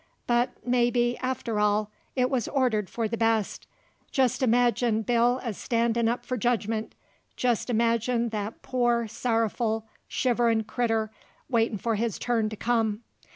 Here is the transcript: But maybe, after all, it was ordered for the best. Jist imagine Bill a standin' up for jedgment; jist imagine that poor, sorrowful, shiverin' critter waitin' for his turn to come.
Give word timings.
But 0.25 0.49
maybe, 0.65 1.15
after 1.19 1.59
all, 1.59 1.91
it 2.15 2.31
was 2.31 2.47
ordered 2.47 2.89
for 2.89 3.07
the 3.07 3.17
best. 3.17 3.67
Jist 4.11 4.41
imagine 4.41 5.03
Bill 5.03 5.39
a 5.43 5.53
standin' 5.53 6.07
up 6.09 6.25
for 6.25 6.37
jedgment; 6.39 6.95
jist 7.35 7.69
imagine 7.69 8.29
that 8.29 8.63
poor, 8.63 9.07
sorrowful, 9.07 9.85
shiverin' 10.07 10.63
critter 10.63 11.11
waitin' 11.51 11.77
for 11.77 11.97
his 11.97 12.17
turn 12.17 12.49
to 12.49 12.55
come. 12.55 13.03